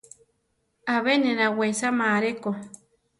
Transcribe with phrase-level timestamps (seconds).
[0.95, 2.49] Abe ne nawesama areko.